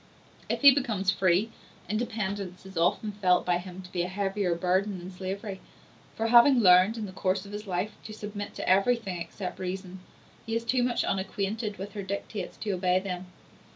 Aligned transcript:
If 0.49 0.61
he 0.61 0.71
becomes 0.73 1.11
free, 1.11 1.51
independence 1.87 2.65
is 2.65 2.75
often 2.75 3.11
felt 3.11 3.45
by 3.45 3.59
him 3.59 3.83
to 3.83 3.91
be 3.91 4.01
a 4.01 4.07
heavier 4.07 4.55
burden 4.55 4.97
than 4.97 5.11
slavery; 5.11 5.61
for 6.15 6.29
having 6.29 6.59
learned, 6.61 6.97
in 6.97 7.05
the 7.05 7.11
course 7.11 7.45
of 7.45 7.51
his 7.51 7.67
life, 7.67 7.91
to 8.05 8.11
submit 8.11 8.55
to 8.55 8.67
everything 8.67 9.21
except 9.21 9.59
reason, 9.59 9.99
he 10.43 10.55
is 10.55 10.65
too 10.65 10.81
much 10.81 11.03
unacquainted 11.03 11.77
with 11.77 11.91
her 11.93 12.01
dictates 12.01 12.57
to 12.57 12.71
obey 12.71 12.99
them. 12.99 13.27